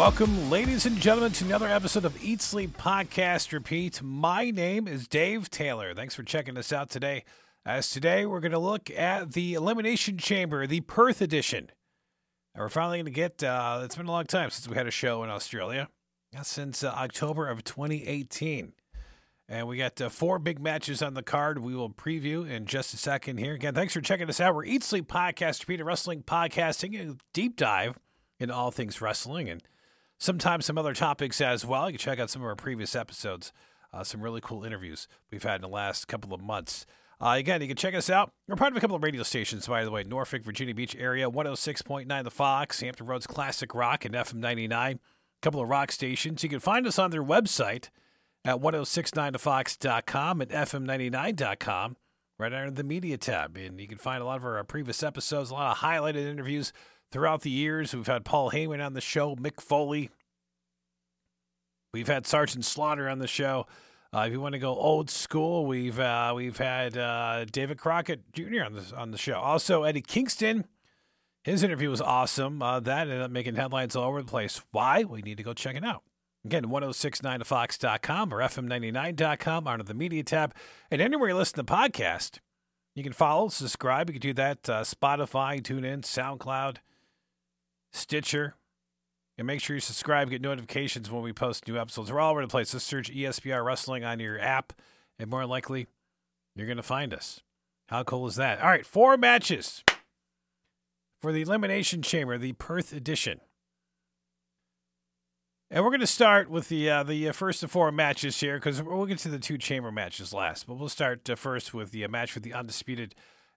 [0.00, 4.00] Welcome, ladies and gentlemen, to another episode of Eat Sleep Podcast Repeat.
[4.02, 5.92] My name is Dave Taylor.
[5.92, 7.22] Thanks for checking us out today.
[7.66, 11.70] As today, we're going to look at the Elimination Chamber, the Perth edition.
[12.54, 14.86] And we're finally going to get, uh, it's been a long time since we had
[14.86, 15.90] a show in Australia,
[16.44, 18.72] since uh, October of 2018.
[19.50, 21.58] And we got uh, four big matches on the card.
[21.58, 23.52] We will preview in just a second here.
[23.52, 24.54] Again, thanks for checking us out.
[24.54, 27.98] We're Eat Sleep Podcast, Repeat a Wrestling Podcasting, a deep dive
[28.38, 29.62] in all things wrestling and
[30.20, 31.90] sometimes some other topics as well.
[31.90, 33.52] You can check out some of our previous episodes,
[33.92, 36.86] uh, some really cool interviews we've had in the last couple of months.
[37.20, 38.32] Uh, again, you can check us out.
[38.46, 41.28] We're part of a couple of radio stations, by the way Norfolk, Virginia Beach area,
[41.28, 44.96] 106.9 The Fox, Hampton Roads Classic Rock, and FM 99.
[44.96, 44.98] A
[45.42, 46.42] couple of rock stations.
[46.42, 47.88] You can find us on their website
[48.44, 51.96] at 1069thefox.com and fm99.com
[52.38, 53.56] right under the media tab.
[53.56, 56.72] And you can find a lot of our previous episodes, a lot of highlighted interviews
[57.10, 57.94] throughout the years.
[57.94, 60.10] We've had Paul Heyman on the show, Mick Foley.
[61.92, 63.66] We've had Sergeant Slaughter on the show.
[64.12, 68.32] Uh, if you want to go old school, we've uh, we've had uh, David Crockett
[68.32, 68.64] Jr.
[68.64, 69.38] on the on the show.
[69.38, 70.66] Also, Eddie Kingston.
[71.42, 72.60] His interview was awesome.
[72.60, 74.60] Uh, that ended up making headlines all over the place.
[74.72, 75.04] Why?
[75.04, 76.02] We need to go check it out.
[76.44, 80.54] Again, 1069thefox.com or fm99.com under the media tab.
[80.90, 82.40] And anywhere you listen to the podcast,
[82.94, 84.08] you can follow, subscribe.
[84.08, 86.78] You can do that uh, Spotify, TuneIn, SoundCloud,
[87.92, 88.54] Stitcher.
[89.38, 92.12] And make sure you subscribe, get notifications when we post new episodes.
[92.12, 92.72] We're all over the place.
[92.72, 94.74] Just search ESPR Wrestling on your app,
[95.18, 95.86] and more likely,
[96.54, 97.40] you're going to find us.
[97.88, 98.60] How cool is that?
[98.60, 99.82] All right, four matches
[101.22, 103.40] for the Elimination Chamber, the Perth edition.
[105.70, 108.56] And we're going to start with the uh, the uh, first of four matches here
[108.56, 110.66] because we'll get to the two chamber matches last.
[110.66, 113.14] But we'll start uh, first with the uh, match for the undisputed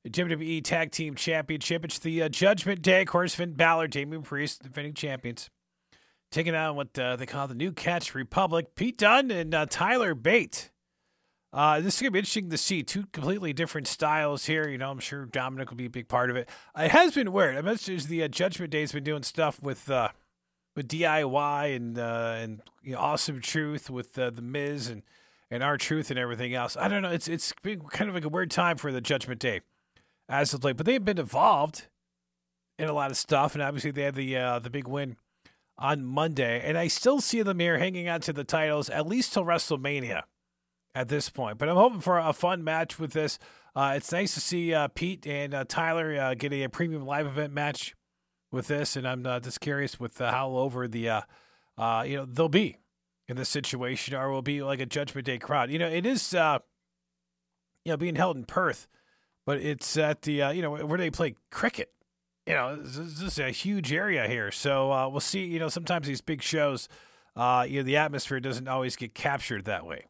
[0.09, 1.85] WWE Tag Team Championship.
[1.85, 3.01] It's the uh, Judgment Day.
[3.01, 5.49] Of course, Finn Balor, Damian Priest, defending champions,
[6.31, 8.75] taking on what uh, they call the New Catch Republic.
[8.75, 10.71] Pete Dunne and Tyler Bate.
[11.53, 14.67] this is going to be interesting to see two completely different styles here.
[14.67, 16.49] You know, I'm sure Dominik will be a big part of it.
[16.77, 17.55] it has been weird.
[17.55, 19.89] I mentioned the Judgment Day has been doing stuff with
[20.75, 25.03] with DIY and uh, and you know, awesome truth with uh, the Miz and
[25.51, 26.75] and R-Truth and everything else.
[26.75, 27.11] I don't know.
[27.11, 29.61] It's it's been kind of like a weird time for the Judgment Day
[30.29, 31.87] as of late, but they've been involved
[32.79, 35.17] in a lot of stuff, and obviously they had the uh, the big win
[35.77, 39.33] on Monday, and I still see them here hanging on to the titles at least
[39.33, 40.23] till WrestleMania
[40.95, 41.57] at this point.
[41.57, 43.39] But I'm hoping for a fun match with this.
[43.75, 47.25] Uh, it's nice to see uh, Pete and uh, Tyler uh, getting a premium live
[47.25, 47.95] event match
[48.51, 52.49] with this, and I'm uh, just curious with uh, how over the you know they'll
[52.49, 52.77] be
[53.27, 55.71] in this situation, or will be like a Judgment Day crowd.
[55.71, 56.59] You know, it is you
[57.87, 58.87] know being held in Perth,
[59.45, 61.91] but it's at the uh, you know where they play cricket.
[62.45, 65.45] You know, this is a huge area here, so uh, we'll see.
[65.45, 66.89] You know, sometimes these big shows,
[67.35, 70.05] uh, you know, the atmosphere doesn't always get captured that way.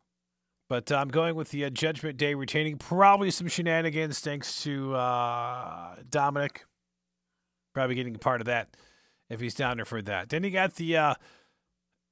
[0.68, 4.96] But uh, I'm going with the uh, Judgment Day retaining probably some shenanigans thanks to
[4.96, 6.62] uh, Dominik
[7.74, 8.76] probably getting a part of that
[9.30, 10.30] if he's down there for that.
[10.30, 10.94] Then you got the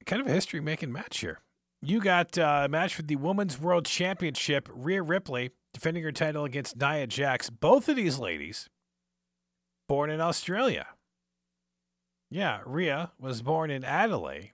[0.06, 1.40] kind of a history making match here.
[1.80, 4.68] You got a match for the Women's World Championship.
[4.72, 7.50] Rhea Ripley defending her title against Nia Jax.
[7.50, 8.68] Both of these ladies
[9.88, 10.86] born in Australia.
[12.30, 14.52] Yeah, Rhea was born in Adelaide,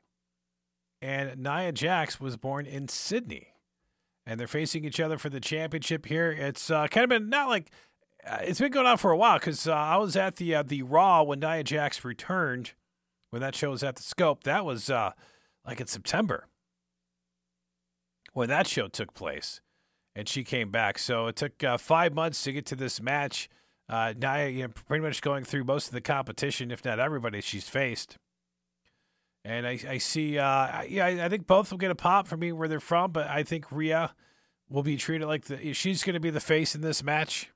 [1.00, 3.48] and Nia Jax was born in Sydney.
[4.26, 6.30] And they're facing each other for the championship here.
[6.30, 7.70] It's uh, kind of been not like
[8.26, 10.62] uh, it's been going on for a while because uh, I was at the uh,
[10.62, 12.72] the Raw when Nia Jax returned,
[13.30, 14.44] when that show was at the Scope.
[14.44, 15.12] That was uh,
[15.64, 16.46] like in September
[18.32, 19.60] when that show took place,
[20.18, 20.98] and she came back.
[20.98, 23.48] So it took uh, five months to get to this match.
[23.88, 27.40] Uh, Nia, you know, pretty much going through most of the competition, if not everybody
[27.40, 28.18] she's faced.
[29.44, 32.50] And I, I see, yeah, I, I think both will get a pop for me
[32.50, 34.12] where they're from, but I think Rhea
[34.68, 37.50] will be treated like the she's going to be the face in this match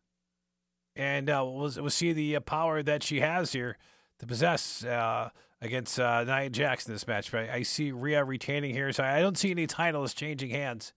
[0.95, 3.77] and uh, we'll, we'll see the uh, power that she has here
[4.21, 5.31] to possess uh,
[5.61, 7.33] against uh, Nia in this match.
[7.33, 10.93] But I, I see Rhea retaining here, so I don't see any titles changing hands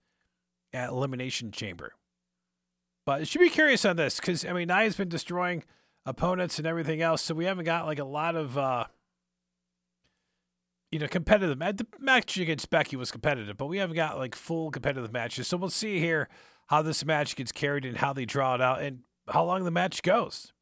[0.72, 1.94] At elimination Chamber.
[3.04, 5.64] But you should be curious on this because I mean Nia's been destroying
[6.04, 8.84] opponents and everything else, so we haven't got like a lot of uh,
[10.90, 11.58] you know competitive.
[11.58, 15.46] The match against Becky was competitive, but we haven't got like full competitive matches.
[15.46, 16.28] So we'll see here
[16.66, 18.82] how this match gets carried and how they draw it out.
[18.82, 20.52] And how long the match goes.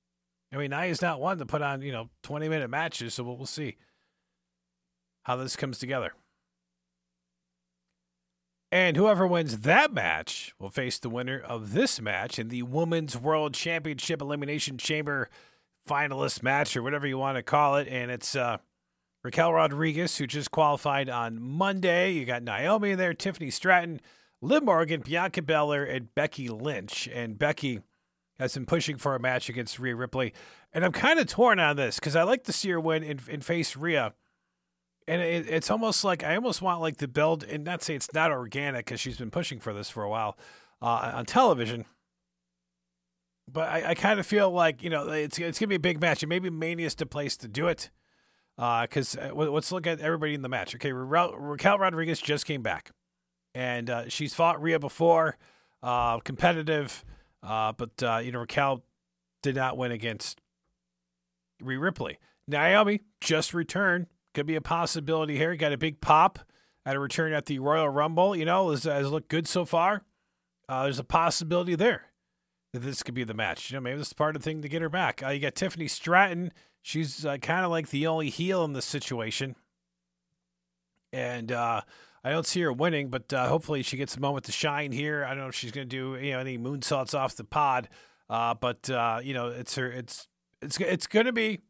[0.53, 3.37] I mean, Nia's not one to put on, you know, 20 minute matches, so we'll,
[3.37, 3.77] we'll see
[5.25, 6.13] how this comes together.
[8.75, 13.17] And whoever wins that match will face the winner of this match in the Women's
[13.17, 15.31] World Championship Elimination Chamber
[15.89, 17.87] finalist match, or whatever you want to call it.
[17.87, 18.57] And it's uh,
[19.23, 22.15] Raquel Rodriguez, who just qualified on Monday.
[22.15, 24.01] You got Naomi in there, Tiffany Stratton,
[24.41, 27.09] Liv Morgan, Bianca Belair, and Becky Lynch.
[27.15, 27.81] And Becky
[28.41, 30.35] has been pushing for a match against Rhea Ripley.
[30.73, 33.23] And I'm kind of torn on this because I like to see her win and,
[33.31, 34.15] and face Rhea.
[35.07, 38.13] And it, it's almost like I almost want like the build, and not say it's
[38.15, 40.39] not organic because she's been pushing for this for a while
[40.81, 41.85] uh, on television.
[43.51, 46.01] But I, I kind of feel like you know it's it's gonna be a big
[46.01, 47.91] match, and maybe Mania's the place to do it.
[48.57, 50.75] Because uh, uh let's look at everybody in the match.
[50.75, 52.93] Okay, Ra- Raquel Rodriguez just came back,
[53.55, 55.37] and uh, she's fought Rhea before,
[55.83, 57.05] uh, competitive,
[57.43, 57.91] uh, but
[58.25, 58.85] you know Raquel
[59.43, 60.41] did not win against
[61.61, 62.19] Rhea Ripley.
[62.49, 65.55] Naomi just returned, could be a possibility here.
[65.57, 66.39] Got a big pop
[66.85, 68.37] at a return at the Royal Rumble.
[68.37, 70.03] You know, has, has looked good so far.
[70.69, 72.13] there's a possibility there
[72.73, 73.71] that this could be the match.
[73.71, 75.23] You know, maybe this is part of the thing to get her back.
[75.23, 76.53] you got Tiffany Stratton
[76.85, 79.57] She's uh, kind of like the only heel in this situation.
[81.15, 81.81] And uh,
[82.23, 85.25] I don't see her winning, but uh, hopefully she gets a moment to shine here.
[85.25, 87.89] I don't know if she's going to do you know any moonsaults off the pod,
[88.29, 89.91] uh, but uh, you know it's her.
[89.91, 90.29] It's
[90.61, 91.61] it's it's going to be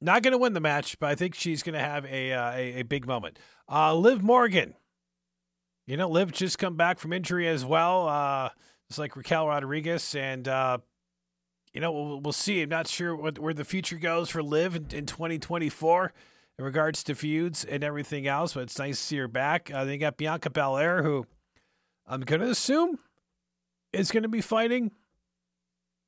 [0.00, 2.52] not going to win the match, but I think she's going to have a, uh,
[2.52, 3.38] a, a big moment.
[3.70, 4.74] Liv Morgan,
[5.86, 8.52] you know, Liv just come back from injury as well.
[8.88, 12.62] it's like Raquel Rodriguez, and you know, we'll, we'll see.
[12.62, 16.12] I'm not sure what, where the future goes for Liv in, in 2024
[16.58, 19.70] in regards to feuds and everything else, but it's nice to see her back.
[19.74, 21.26] Uh, they got Bianca Belair, who
[22.06, 23.00] I'm going to assume
[23.92, 24.92] is going to be fighting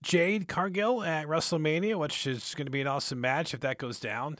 [0.07, 3.99] Jade Cargill at WrestleMania, which is going to be an awesome match if that goes
[3.99, 4.39] down.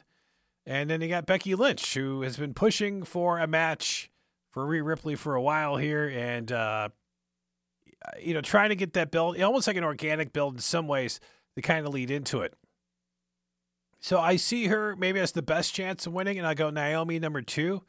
[0.65, 4.09] And then you got Becky Lynch, who has been pushing for a match
[4.49, 6.87] for Rhea Ripley for a while here, and uh,
[8.21, 11.19] you know, trying to get that build, almost like an organic build in some ways
[11.57, 12.53] to kind of lead into it.
[13.99, 17.19] So I see her maybe as the best chance of winning, and I go Naomi
[17.19, 17.83] number two,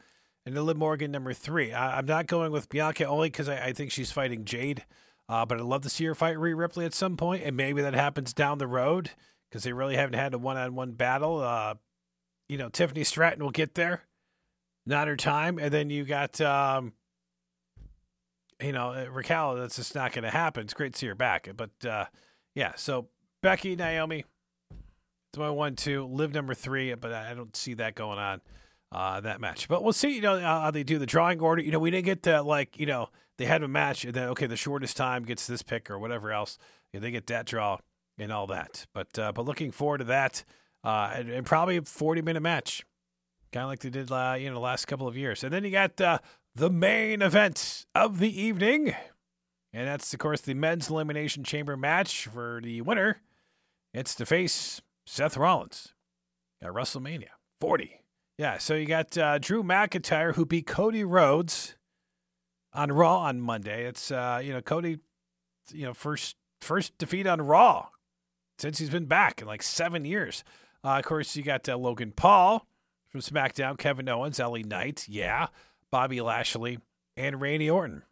[0.44, 1.72] and then Liv Morgan number three.
[1.72, 4.84] I, am not going with Bianca only because I, I, think she's fighting Jade,
[5.28, 7.82] uh, but I'd love to see her fight Rhea Ripley at some point, and maybe
[7.82, 9.10] that happens down the road
[9.48, 11.40] because they really haven't had a one-on-one battle.
[11.40, 11.74] Uh,
[12.48, 14.02] you know, Tiffany Stratton will get there,
[14.86, 16.92] not her time, and then you got um,
[18.60, 20.64] you know, uh, Raquel, that's just not going to happen.
[20.64, 21.48] It's great to see her back.
[21.56, 22.06] But uh,
[22.54, 23.08] yeah, so
[23.42, 24.24] Becky, Naomi,
[24.70, 28.40] it's my one, two, Liv number three, but I don't see that going on
[28.92, 29.68] uh, that match.
[29.68, 31.62] But we'll see, you know, how they do the drawing order.
[31.62, 34.28] You know, we didn't get the, like, you know, they had a match and then,
[34.30, 36.58] okay, the shortest time gets this pick or whatever else.
[36.92, 37.78] You know, they get that draw
[38.18, 38.86] and all that.
[38.92, 40.44] But, uh, but looking forward to that
[40.84, 42.84] uh, and, and probably a 40 minute match
[43.52, 45.42] kind of like they did, uh, you know, the last couple of years.
[45.42, 46.18] And then you got uh,
[46.54, 48.94] the main event of the evening.
[49.72, 53.20] And that's, of course, the men's elimination chamber match for the winner.
[53.94, 55.94] It's to face Seth Rollins
[56.62, 57.28] at WrestleMania
[57.60, 57.97] 40.
[58.38, 61.74] Yeah, so you got uh, Drew McIntyre who beat Cody Rhodes
[62.72, 63.84] on Raw on Monday.
[63.84, 65.00] It's uh, you know Cody,
[65.72, 67.88] you know first first defeat on Raw
[68.56, 70.44] since he's been back in like seven years.
[70.84, 72.64] Uh, of course, you got uh, Logan Paul
[73.08, 75.48] from SmackDown, Kevin Owens, LA Knight, yeah,
[75.90, 76.78] Bobby Lashley,
[77.16, 78.04] and Randy Orton.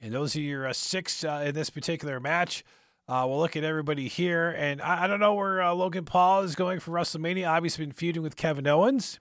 [0.00, 2.64] And those are your uh, six uh, in this particular match.
[3.08, 4.50] Uh, we'll look at everybody here.
[4.50, 7.48] And I, I don't know where uh, Logan Paul is going for WrestleMania.
[7.48, 9.18] Obviously, been feuding with Kevin Owens.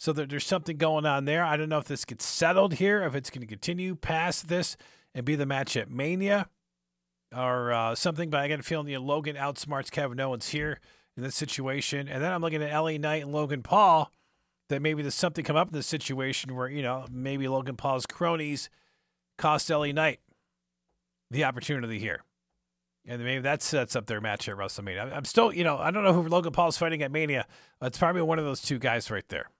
[0.00, 1.44] So that there's something going on there.
[1.44, 4.76] I don't know if this gets settled here, if it's going to continue past this
[5.12, 6.48] and be the match at Mania
[7.36, 8.30] or uh, something.
[8.30, 10.78] But I got a feeling you know, Logan outsmarts Kevin Owens here
[11.16, 12.08] in this situation.
[12.08, 14.12] And then I'm looking at LA Knight and Logan Paul
[14.68, 18.06] that maybe there's something come up in this situation where, you know, maybe Logan Paul's
[18.06, 18.70] cronies
[19.36, 20.20] cost LA Knight
[21.28, 22.22] the opportunity here.
[23.08, 25.16] And maybe that sets up their match at WrestleMania.
[25.16, 27.46] I'm still, you know, I don't know who Logan Paul's fighting at Mania.
[27.80, 29.50] It's probably one of those two guys right there.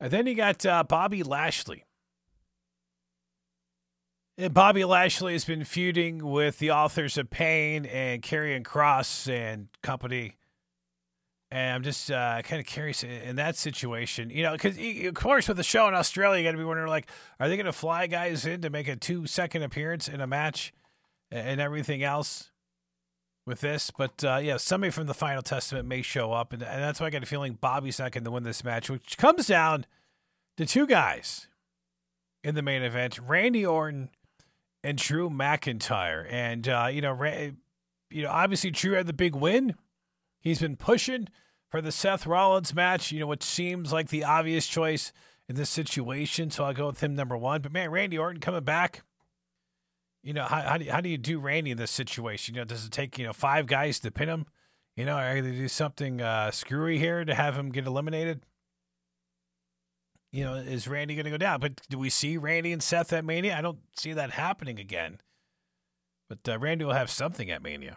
[0.00, 1.84] And then you got uh, Bobby Lashley.
[4.38, 9.68] And Bobby Lashley has been feuding with the authors of Pain and Karrion Kross and
[9.82, 10.36] company
[11.50, 15.46] and I'm just uh, kind of curious in that situation, you know, because of course
[15.46, 17.08] with the show in Australia, you got to be wondering like,
[17.38, 20.26] are they going to fly guys in to make a two second appearance in a
[20.26, 20.72] match
[21.30, 22.50] and everything else
[23.46, 23.90] with this?
[23.90, 27.06] But uh, yeah, somebody from the Final Testament may show up, and, and that's why
[27.06, 29.86] I got a feeling Bobby's not going to win this match, which comes down
[30.56, 31.48] to two guys
[32.42, 34.10] in the main event: Randy Orton
[34.82, 36.26] and Drew McIntyre.
[36.30, 37.50] And uh, you know, Ra-
[38.10, 39.74] you know, obviously Drew had the big win
[40.46, 41.26] He's been pushing
[41.72, 45.12] for the Seth Rollins match, you know, which seems like the obvious choice
[45.48, 46.52] in this situation.
[46.52, 47.62] So I'll go with him number one.
[47.62, 49.02] But man, Randy Orton coming back.
[50.26, 52.54] You know, how, how, do, you, how do you do Randy in this situation?
[52.54, 54.46] You know, does it take, you know, five guys to pin him?
[54.96, 58.40] You know, are they do something uh, screwy here to have him get eliminated?
[60.36, 61.60] you know, is Randy going to go down?
[61.60, 63.56] But do we see Randy and Seth at Mania?
[63.56, 65.18] I don't see that happening again.
[66.28, 67.96] But uh, Randy will have something at Mania.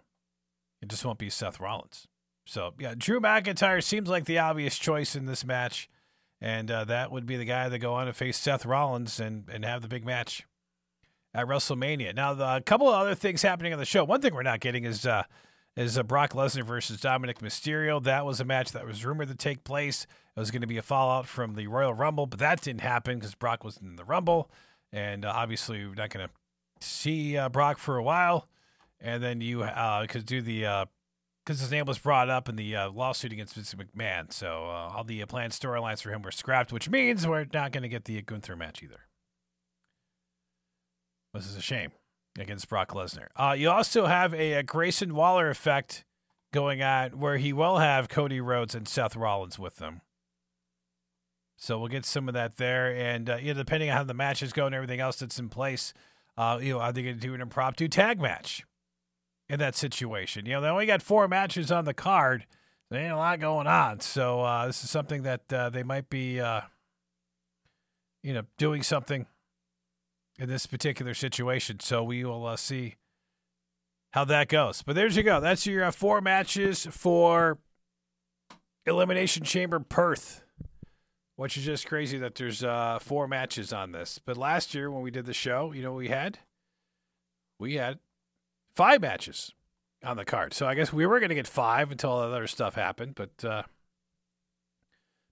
[0.81, 2.07] It just won't be Seth Rollins.
[2.45, 5.89] So, yeah, Drew McIntyre seems like the obvious choice in this match.
[6.39, 9.43] And uh, that would be the guy that go on to face Seth Rollins and,
[9.51, 10.45] and have the big match
[11.33, 12.15] at WrestleMania.
[12.15, 14.03] Now, the, a couple of other things happening on the show.
[14.03, 15.23] One thing we're not getting is uh,
[15.75, 18.03] is uh, Brock Lesnar versus Dominik Mysterio.
[18.03, 20.05] That was a match that was rumored to take place.
[20.35, 23.19] It was going to be a fallout from the Royal Rumble, but that didn't happen
[23.19, 24.49] because Brock was in the Rumble,
[24.91, 28.47] and uh, obviously we're not going to see uh, Brock for a while.
[29.01, 30.87] And then you uh, do the
[31.45, 34.63] because uh, his name was brought up in the uh, lawsuit against Vince McMahon, so
[34.65, 38.03] all the planned storylines for him were scrapped, which means we're not going to get
[38.03, 39.08] the Gunther match either.
[41.33, 41.91] This is a shame
[42.39, 43.27] against Brock Lesnar.
[43.35, 46.03] Uh, you also have a, a, Grayson Waller effect
[46.51, 50.01] going on where he will have Cody Rhodes and Seth Rollins with them.
[51.57, 52.95] So we'll get some of that there.
[52.95, 55.49] And, uh, you know, depending on how the matches go and everything else that's in
[55.49, 55.93] place,
[56.37, 58.65] uh, you know, are they going to do an impromptu tag match
[59.49, 60.45] in that situation?
[60.45, 62.45] You know, they only got four matches on the card.
[62.89, 63.99] There ain't a lot going on.
[63.99, 66.61] So uh, this is something that uh, they might be, uh,
[68.23, 69.27] you know, doing something–
[70.39, 71.79] in this particular situation.
[71.79, 72.95] So we will uh, see
[74.13, 74.81] how that goes.
[74.81, 75.39] But there's you go.
[75.39, 77.59] That's your uh, four matches for
[78.85, 80.41] Elimination Chamber Perth,
[81.35, 84.19] which is just crazy that there's uh, four matches on this.
[84.23, 86.39] But last year when we did the show, you know what we had?
[87.59, 87.99] We had
[88.75, 89.53] five matches
[90.03, 90.53] on the card.
[90.53, 93.15] So I guess we were going to get five until other stuff happened.
[93.15, 93.63] But uh,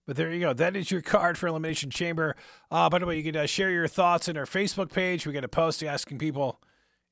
[0.08, 0.54] but there you go.
[0.54, 2.36] That is your card for Elimination Chamber.
[2.72, 5.28] Uh, by the way, you can uh, share your thoughts in our Facebook page.
[5.28, 6.62] We got a post asking people,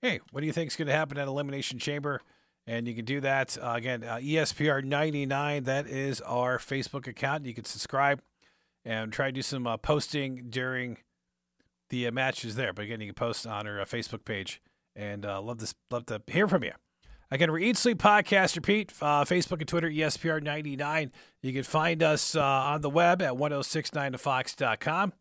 [0.02, 2.22] hey, what do you think is going to happen at Elimination Chamber?
[2.66, 3.58] And you can do that.
[3.62, 7.46] Uh, again, uh, ESPR99, that is our Facebook account.
[7.46, 8.22] You can subscribe
[8.86, 10.98] and try to do some uh, posting during
[11.90, 12.72] the uh, matches there.
[12.72, 14.62] But again, you can post on our Facebook page.
[14.96, 16.72] And love this, love to hear from you.
[17.36, 21.12] Again, we're Eat Sleep Podcast Repeat, uh, Facebook and Twitter, ESPR99.
[21.42, 25.12] You can find us uh, on the web at 1069thefox.com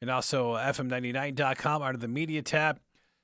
[0.00, 2.80] and also FM99.com under the media tab.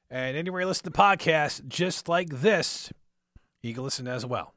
[0.08, 2.92] And anywhere you listen to podcasts just like this,
[3.64, 4.54] you can listen as well.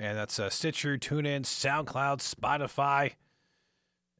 [0.00, 3.12] And that's uh, Stitcher, TuneIn, SoundCloud, Spotify.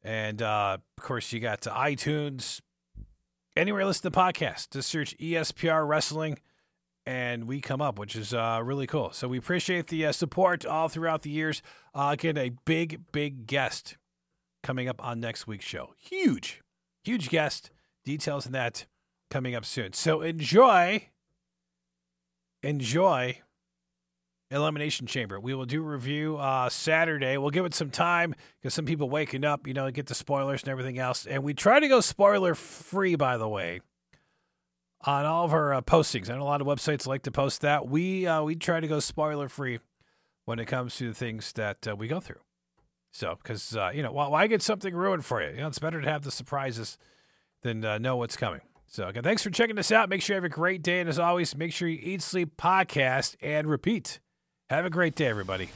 [0.01, 2.61] And uh, of course, you got to iTunes.
[3.57, 6.39] Anywhere you listen to podcasts, just search ESPR Wrestling
[7.09, 9.11] and we come up, which is uh, really cool.
[9.13, 11.63] So we appreciate the uh, support all throughout the years.
[11.95, 13.97] Uh, again, a big, big guest
[14.61, 15.95] coming up on next week's show.
[15.97, 16.61] Huge,
[17.03, 17.71] huge guest.
[18.05, 18.85] Details on that
[19.31, 19.93] coming up soon.
[19.93, 21.09] So enjoy,
[22.61, 23.41] enjoy
[24.51, 25.39] Elimination Chamber.
[25.39, 27.37] We will do a review uh, Saturday.
[27.37, 30.61] We'll give it some time because some people waking up, you know, get the spoilers
[30.61, 31.25] and everything else.
[31.25, 33.79] And we try to go spoiler free, by the way
[35.01, 36.29] on all of our uh, postings.
[36.29, 37.87] I know a lot of websites like to post that.
[37.87, 39.79] We uh, we try to go spoiler free
[40.45, 42.41] when it comes to the things that uh, we go through.
[43.11, 45.51] So, because uh, you know, why, why, get something ruined for you?
[45.51, 46.97] You know, it's better to have the surprises
[47.61, 48.61] than uh, know what's coming.
[48.87, 50.09] So, again, thanks for checking us out.
[50.09, 52.57] Make sure you have a great day, and as always, make sure you eat, sleep,
[52.57, 54.19] podcast, and repeat.
[54.69, 55.69] Have a great day, everybody.